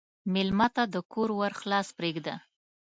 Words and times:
مېلمه 0.33 0.67
ته 0.75 0.83
د 0.93 0.95
کور 1.11 1.29
ور 1.39 1.53
خلاص 1.61 1.87
پرېږده. 1.97 2.35